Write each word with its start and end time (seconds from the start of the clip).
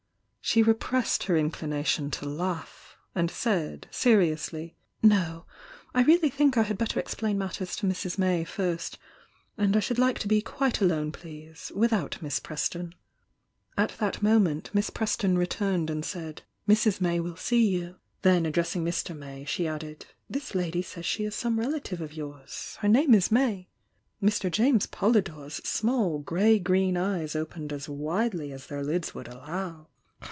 She 0.43 0.63
repressed 0.63 1.25
her 1.25 1.37
inclination 1.37 2.11
to 2.11 2.25
laugh, 2.25 2.97
and 3.15 3.31
said, 3.31 3.87
seriously: 3.89 4.75
"No— 5.01 5.45
I 5.95 6.01
really 6.03 6.29
think 6.29 6.57
I 6.57 6.63
had 6.63 6.77
better 6.77 6.99
explain 6.99 7.37
matters 7.37 7.73
to 7.77 7.87
Mrs. 7.87 8.17
May 8.17 8.43
first— 8.43 8.97
and 9.57 9.77
I 9.77 9.79
should 9.79 9.99
like 9.99 10.19
to 10.19 10.27
be 10.27 10.41
quite 10.41 10.81
alone, 10.81 11.13
please,— 11.13 11.71
without 11.73 12.21
Miss 12.21 12.41
Preston." 12.41 12.95
At 13.77 13.91
that 13.99 14.21
moment 14.21 14.71
Miss 14.73 14.89
Preston 14.89 15.37
returned 15.37 15.89
and 15.89 16.03
said: 16.03 16.41
"Mrs. 16.67 16.99
May 16.99 17.21
will 17.21 17.37
see 17.37 17.65
you." 17.69 17.95
Then, 18.21 18.45
addressing 18.45 18.83
Mr. 18.83 19.17
May, 19.17 19.45
she 19.45 19.67
added: 19.69 20.07
"This 20.29 20.53
lady 20.53 20.81
says 20.81 21.05
she 21.05 21.23
is 21.23 21.33
some 21.33 21.59
rela 21.59 21.81
tive 21.81 22.01
of 22.01 22.11
yours— 22.13 22.75
her 22.81 22.89
name 22.89 23.13
is 23.13 23.31
May." 23.31 23.69
Mr. 24.21 24.51
James 24.51 24.85
Polydore's 24.85 25.61
smaU 25.61 26.21
grey 26.25 26.59
green 26.59 26.97
eyes 26.97 27.37
opened 27.37 27.71
as 27.71 27.87
widely 27.87 28.51
as 28.51 28.67
their 28.67 28.83
lids 28.83 29.15
would 29.15 29.29
allow. 29.29 29.87